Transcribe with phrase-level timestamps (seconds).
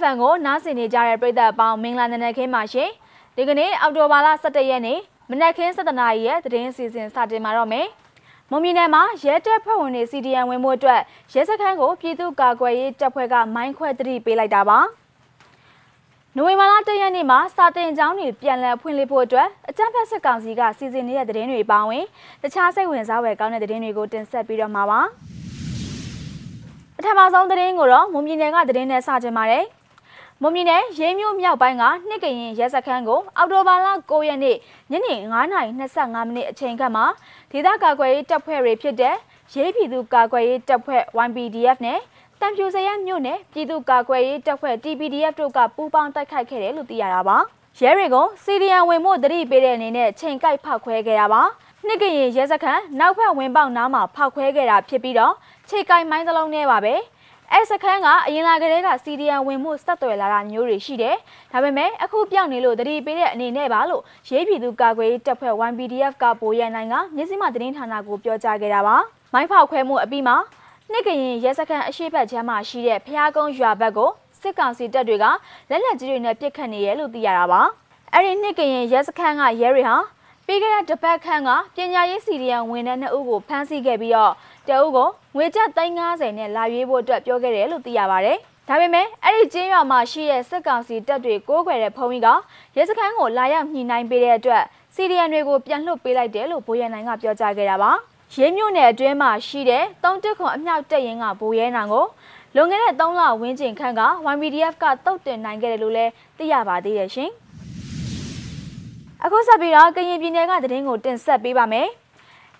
[0.00, 2.90] FM ကိုနားဆင်နေကြတဲ့ပရိသတ်အပေါင်းမင်္ဂလာနံနက်ခင်းပါရှင်
[3.36, 4.98] ဒီကနေ့အောက်တိုဘာလ17ရက်နေ့
[5.30, 7.86] မနက်ခင်း7:00နာရီရဲ့သတင်းအစီအစဉ်စတင်မှာတော့မယ်
[8.50, 11.00] မွန်ပြည်နယ်မှာရဲတပ်ဖွဲ့ဝင်တွေ CDN ဝင်မှုအတွက်
[11.32, 14.78] ရဲစခန်းကိုပြည်သူ့ကာကွယ်ရေးတပ်ဖွဲ့ကမိုင်းခွဲတတိပေးလိုက်တာပါ
[16.36, 22.04] နိုဝင်ဘာလ1ရက်နေ့မှာစာတင်ကျောင်းတွေပြန်လည်ဖွင့်လှစ်ဖို့အတွက်အကြံဖက်စစ်ကောင်စီကစီစဉ်နေတဲ့သတင်းတွေပါဝင်
[22.42, 25.00] တခြားစိတ်ဝင်စားဖွယ်ကောင်းတဲ့သတင်းတွေကိုတင်ဆက်ပြီးတော့မှာပါ
[26.96, 29.64] ပထမဆုံးသတင်းကိုတော့မွန်ပြည်နယ်ကသတင်းနဲ့စတင်ပါတယ်
[30.42, 34.56] မွန်ပြည်နယ်ရေးမြို့မြောက်ပိုင်းကနှစ်ကရင်ရဲစခန်းကိုအော်တိုဘာလ9ရက်နေ့
[34.90, 35.14] ညနေ
[35.62, 37.06] 9:25မိနစ်အချိန်ခန့်မှာ
[37.50, 39.16] ဒေသကာကွယ်ရေးတပ်ဖွဲ့တွေဖြစ်တဲ့
[39.54, 41.98] ရေးပြည်သူကာကွယ်ရေးတပ်ဖွဲ့ YPDF နဲ့
[42.40, 47.36] တံပြူစရမြို့နယ်ပြည်သူ့ကာကွယ်ရေးတပ်ဖွဲ့ TPDF တို့ကပူးပေါင်းတိုက်ခိုက်ခဲ့တယ်လို့သိရတာပါ။
[47.80, 51.42] ရဲတွေကိုစီဒီယံဝင်မှုတတိပေးတဲ့အနေနဲ့ချိန်ကိုက်ဖောက်ခွဲခဲ့တာပါ။
[51.86, 55.34] နှစ်ကရင်ရဲစခန်းနောက်ဖက်ဝင်ပေါက်နားမှာဖောက်ခွဲခဲ့တာဖြစ်ပြီးတော့
[55.68, 56.94] ချိန်ကိုက်မိုင်းတစ်လုံးနဲ့ပါပဲ။
[57.52, 61.16] အဲစခန်းကအရင်လာကလေးကစီဒီယံဝင်မှုဆက်သွယ်လာတာမျိုးတွေရှိတယ်။
[61.52, 68.96] ဒါပေမဲ့အခုပြောင်းနေလို့တတိပေးတဲ့အနေနဲ့ပါလို့ရေးပြည်သူကာကွယ်ရေးတပ်ဖွဲ့ 1PDF ကပိုရန်နိုင်ကမြစည်းမသတင်းဌာနကိုပြောကြားခဲ့တာပါ။
[69.32, 70.36] မိုင်းဖောက်ခွဲမှုအပြီးမှာ
[70.90, 75.24] နှစ်ကရင်ရဲစခန်းအရှိတ်ဘက်ချမ်းမှာရှိတဲ့ဖျားကုန်းရွာဘက်ကိုစစ်ကောင်စီတပ်တွေက
[75.70, 77.60] လက်လက်ကြီးတွေနဲ့ပစ်ခတ်နေရလို့သိရတာပါ။
[78.14, 79.96] အဲ့ဒီနှစ်ကရင်ရဲစခန်းကရဲတွေဟာ
[80.46, 84.32] ပြီးခဲ့တဲ့တပတ်ခန့်ကပညာရေးစီရီယံဝင်တဲ့နှစ်ဦးကိုဖမ်းဆီးခဲ့ပြီးတော့
[84.68, 92.28] တအုပ်ကိုငွေကျပ်350နဲ့လာရွေးဖို့အတွက်ပြောခဲ့တယ်လို့သိရပါတယ်။ဒါပေမဲ့အဲ့ဒီကျင်းရွာမှာရှိတဲ့စစ်ကောင်စီတပ်တွေကိုးကွယ်တဲ့ဖုံးကြီးက
[92.76, 94.62] ရဲစခန်းကိုလာရောက်ညှိနှိုင်းပေးတဲ့အတွက်
[94.94, 97.90] စီရီယံတွေကိုပြန်လွှတ်ပေးလိုက်တယ်လို့ဘိုးရနိုင်ကပြောကြားခဲ့တာပါ။
[98.36, 102.06] ရေးမြို့နယ်အတွင်းမှာရှိတဲ့တုံးတက်ခွန်အမြောက်တက်ရင်ကဘိုးရဲနောင်ကို
[102.54, 104.02] လွန်ခဲ့တဲ့3လဝန်းကျင်ခန့်က
[104.34, 107.30] YPDF ကတုတ်တင်နိုင်ခဲ့တယ်လို့လည်းသိရပါသေးတယ်ရှင်။
[109.24, 111.88] အခုဆက်ပြီးတော့ကရင်ပြည်နယ်ကသတင်းကိုတင်ဆက်ပေးပါမယ်။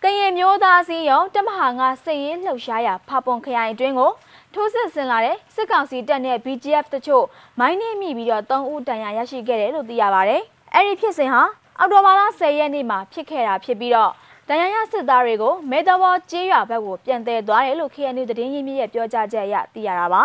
[0.07, 4.13] ကရင်မျိုးသားစည်းရုံးတမဟာငါစစ်ရေးလှုပ်ရှားရာဖပွန်ခရိုင်အတွင်းကို
[4.55, 7.25] ထိုးစစ်ဆင်လာတဲ့စစ်ကောင်စီတပ်နဲ့ BGF တချို့
[7.61, 10.35] မိုင်းနှင်းမိပြီးတော့3ဦးတန်ရာရရှိခဲ့တယ်လို့သိရပါဗျ။
[10.75, 11.43] အဲ့ဒီဖြစ်စဉ်ဟာ
[11.79, 14.13] အော်တိုဘာလ10ရက်နေ့မှာဖြစ်ခဲ့တာဖြစ်ပြီးတော့
[14.49, 20.23] တန်ရရစစ်သားတွေကိုမဲတော်ဘောကျေးရွာဘက်ကိုပြန်တယ်သွားတယ်လို့ KNU သတင်းရင်းမြစ်ရဲ့ပြောကြားချက်အရသိရတာပါ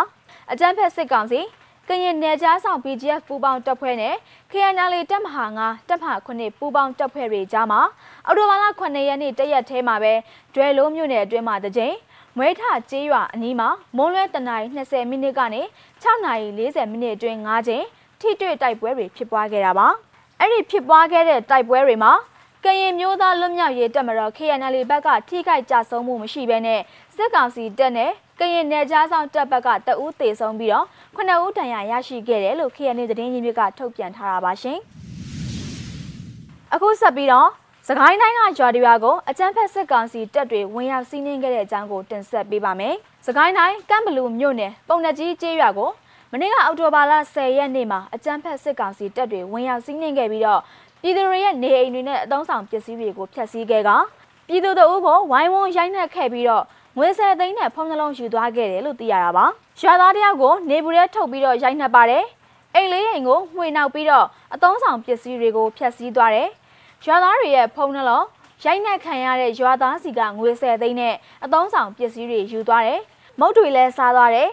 [0.52, 1.40] အကြမ်းဖက်စစ်ကောင်စီ
[1.90, 4.14] ကရင်နယ်ကြားဆောင် BGF ပူးပေါင်းတပ်ဖွဲ့နဲ့
[4.50, 7.80] KNL တပ်မဟာ9တပ်မဟာ9ပူးပေါင်းတပ်ဖွဲ့တွေကြားမှာ
[8.26, 10.12] အော်တိုဘာလ9ရက်နေ့တရက်ထဲမှာပဲ
[10.54, 11.94] ဒွဲလုံးမြို့နယ်အတွင်းမှာတကြိမ်
[12.36, 15.62] မွေးထကျေးရွာအနီးမှာမွန်းလွဲတနာရီ20မိနစ်ကနေ
[16.02, 17.84] 6နာရီ40မိနစ်အတွင်း9ကြိမ်
[18.20, 19.88] ထိတွေ့တိုက်ပွဲတွေဖြစ်ပွားခဲ့တာပါ
[20.38, 22.12] အဲ့ဒီဖြစ်ပွားခဲ့တဲ့တိုက်ပွဲတွေမှာ
[22.64, 26.80] ကရင်မျိုးသားလွတ်မြောက်ရေးတပ်မတော် KNL ဘက်ကထိခိုက်ကြဆုံးမှုမရှိဘဲနဲ့
[27.16, 28.10] စစ်ကောင်စီတပ်နဲ့
[28.40, 34.78] ကရင်နယ်ကြားဆောင်တပ်ဘက်ကတအူးသေဆုံးပြီးတော့ခုနှစ်ဦးဒဏ်ရာရရှိခဲ့တယ်လို့ KNL သတင်းရင်းမြစ်ကထုတ်ပြန်ထားတာပါရှင်။
[36.74, 37.48] အခုဆက်ပြီးတော့
[37.88, 42.94] စကိုင်းတိုင်းကရွာတွေကိုအကြမ်းဖက်စစ်ကောင်စီတပ်တွေဝင်ရောက်စီးနင်းခဲ့တဲ့အကြောင်းကိုတင်ဆက်ပေးပါမယ်။
[43.26, 45.90] စကိုင်းတိုင်းကမ်ဘလူမြို့နယ်ပုံနှကြီးကျေးရွာကို
[46.32, 50.62] မနေ့ကအောက်တိုဘာလ10ရက်နေ့မှာအကြမ်းဖက်စစ်ကောင်စီတပ်တွေဝင်ရောက်စီးနင်းခဲ့ပြီးတော့
[51.02, 53.90] ပြည်သူတွေရဲ့နေအိမ်တွေနဲ့အသုံးဆောင်ပစ္စည်းတွေကိုဖျက်ဆီးခဲ့က
[54.48, 56.64] ပြည်သူတို့ကိုဝိုင်းဝန်းရိုက်နှက်ခဲ့ပြီးတော့
[56.96, 59.46] ငွေဆယ်သိန်းနဲ့ဖုန်းနှလုံးယူသွားခဲ့တယ်လို့သိရတာပါ။
[59.80, 62.24] ရွာသားတယောက်ကိုနေဘူးထဲထုတ်ပြီးတော့ရိုက်နှက်ပါတယ်။
[62.74, 66.48] အိမ်လေးအိမ်ကိုမှွေနှောက်ပြီးတော့အသုံးဆောင်ပစ္စည်းတွေကိုဖျက်ဆီးသွားတယ်။
[67.04, 68.26] ရွာသားတွေရဲ့ဖုန်းနှလုံး
[68.64, 73.00] ရိုက်နှက်ခံရတဲ့ရွာသားစီကငွေဆယ်သိန်းနဲ့အသုံးဆောင်ပစ္စည်းတွေယူသွားတယ်။
[73.40, 74.50] မုတ်တွေလည်းစားသွားတယ်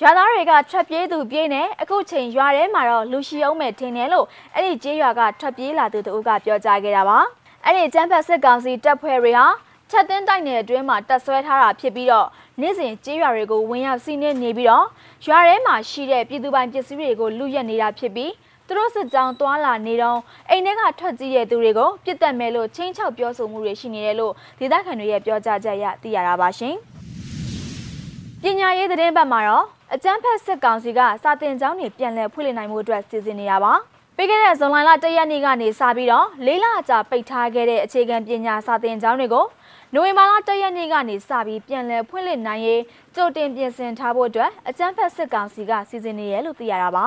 [0.00, 7.18] ရွာသားတွေကထွက်ပြေးသူပြေးနေအခုချိန်ရွာထဲမှာတော့လူရှိအောင်မဲ့ထင်တယ်လို့အဲ့ဒီကျေးရွာကထွက်ပြေးလာသူတို့ကပြောကြားခဲ့တာပါ
[7.64, 9.46] အဲ့ဒီကျန်းဖက်စစ်ကောင်စီတပ်ဖွဲ့တွေဟာ
[9.90, 12.28] ချက်တင်းတိုက်နယ်အတွင်းမှာတက်ဆွဲထားတာဖြစ်ပြီးတော့
[12.60, 14.86] နေ့စဉ်ကျေးရွာတွေကိုဝင်ရောက်စီးနင်းနေပြီးတော့
[15.26, 18.32] ရွာထဲမှာရှိတဲ့ပြည်သူပိုင်ပစ္စည်းတွေကိုလူရက်နေတာဖြစ်ပြီး
[18.66, 20.18] သူတို့စစ်ကြောင်းတွာလာနေတော့
[20.50, 26.76] အိမ်ထဲကထွက်ကြည့်တဲ့သူတွေကိုပြစ်တက်မယ်လို့ချင်းချောက်ပြောဆိုမှုတွေရှိနေတယ်လို့ဒေသခံတွေရဲ့ပြောကြားချက်အရသိရတာပါရှင်။
[28.44, 29.64] ပညာရေးသတင်းဘက်မှာတော့
[29.94, 33.72] အကျန်းဖက်စစ်ကောင်စီကစာတင်ကျောင်းတွေပြန်လည်ဖွင့်လှစ်နိုင်မှုအတွက်စီစဉ်နေတာပါ
[34.16, 39.46] ပြီးခဲ့တဲ့ဇွန်လတရက်နေ့ကနေစပြီးတော့လေးလကြာပိတ်ထားခဲ့တဲ့အခြေခံပညာစာသင်ကျောင်းတွေကို
[39.94, 42.82] နိုဝင်ဘာလတရက်နေ့ကနေစပြီးပြန်လည်ဖွင့်လှစ်နိုင်ရေး
[43.14, 47.06] ကြိုတင်ပြင်ဆင်ထားဖို့အတွက်အကြမ်းဖက်စစ်ကောင်စီကစီစဉ်နေရလို့သိရတာပါ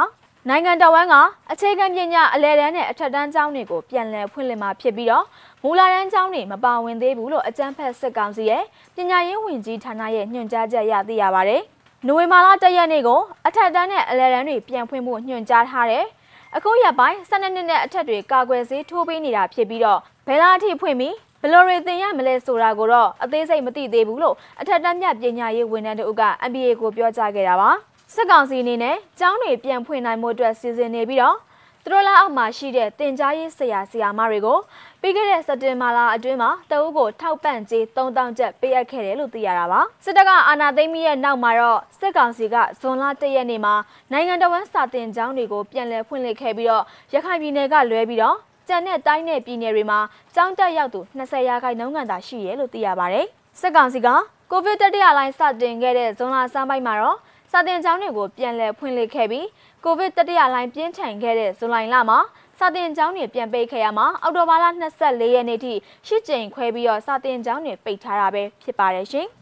[0.49, 1.15] နိုင်ငံတော်ဝန်က
[1.51, 5.25] အခြေခံပညာအလဲတန်းနဲ့အထက်တန်းကျောင်းတွေကိုပြန်လည်ဖွင့်လှစ်မှာဖြစ်ပြီးတော့
[5.63, 8.63] မူလာတန်းကျောင်းတွေမပါဝင်သေးဘူးလို့အကြမ်းဖက်စစ်ကောင်စီရဲ့
[8.95, 11.57] ပညာရေးဝန်ကြီးဌာနရဲ့ညွှန်ကြားချက်အရသိရပါဗျ။
[12.07, 16.05] နိုဝင်ဘာလ၁ရက်နေ့ကိုအထက်တန်းနဲ့အလဲတန်းတွေပြန်ဖွင့်ဖို့ညွှန်ကြားထားတယ်။
[16.55, 27.71] အခုရက်ပိုင်း၁၂နှစ်နဲ့အထက်တွေကာကွယ်ဆေးထိုးပေးနေတာဖြစ်ပြီးတော့ဘယ်လားအထိဖွင့်ပြီးဘယ်လိုတွေသင်ရမလဲဆိုတာကိုတော့အသေးစိတ်မသိသေးဘူးလို့အထက်တန်းမြပညာရေးဝန်ထမ်းတို့က MBA ကိုပြောကြားခဲ့တာပါ။
[28.13, 31.37] စစ်ကောင်စီအနေနဲ့ကျောင်းတွေပြန်ဖွင့်နိုင်မှုအတွက်စီစဉ်နေပြီးတော့
[31.83, 34.57] သူတို့လက်အောက်မှာရှိတဲ့တင် जा ရေးဆရာဆရာမတွေကို
[35.01, 43.73] ပြီးခဲ့တဲ့စက်တင်ဘာလအတွင်းမှာတအုပ်ကိုထောက်ပံ့ကြေး3000ကျပ်ပေးအပ်ခဲ့တယ်လို့သိရတာပါစစ်တပ်ကအာဏာသိမ်းပြီးရဲ့နောက်မှာတော့စစ်ကောင်စီကဇွန်လ1ရက်နေ့မှာ
[44.11, 48.35] နိုင်ငံတော်ဝန်စာတင်ကျောင်းတွေကိုပြန်လည်ဖွင့်လှစ်ခဲ့ပြီးတော့ရခိုင်ပြည်နယ်ကလွဲပြီးတော့
[48.67, 49.99] ကျန်တဲ့တိုင်းနယ်ပြည်နယ်တွေမှာ
[50.35, 53.25] ကျောင်းတက်ရောက်သူ20ရာခိုင်နှုန်းခန့်သာရှိရဲလို့သိရပါတယ်
[53.59, 54.07] စစ်ကောင်စီက
[54.51, 57.17] ကိုဗစ်တတိယလိုင်းစတင်ခဲ့တဲ့ဇွန်လဆန်းပိုင်းမှာတော့
[57.57, 59.47] စာတင်ကျောင်းတွေကိုပြန်လည်ဖွင့်လှစ်ခဲ့ပြီး
[59.83, 62.19] ကိုဗစ်တတိယလိုင်းပြင်းထန်ခဲ့တဲ့ဇူလိုင်လမှာ
[62.59, 64.65] စာတင်ကျောင်းတွေပြန်ပိတ်ခဲ့ရမှာအောက်တိုဘာလ
[64.95, 65.73] 24ရက်နေ့ထိ
[66.07, 69.27] ရှစ်ကြိမ်ခွဲပြီးတော့စာတင်ကျောင်းတွေပိတ်ထားတာပဲဖြစ်ပါတယ်ရှင်။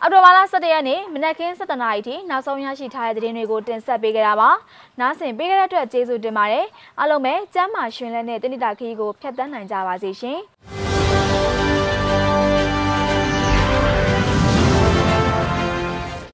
[0.00, 4.50] အော်တိုဘာလ17ရက်နေ့မနက်ခင်း7:00နာရီထိနောက်ဆုံးရရှိထားတဲ့သတင်းတွေကိုတင်ဆက်ပေးကြတာပါ။
[5.00, 6.66] နားဆင်ပေးကြတဲ့အတွက်ကျေးဇူးတင်ပါတယ်။
[6.98, 10.40] အားလုံးပဲကျမ်းမာရှင်လန်းတဲ့တနိတာခီးကိုဖျက်ဆီးနိုင်ကြပါစေရှင်။